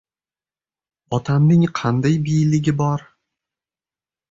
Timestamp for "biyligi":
2.31-2.77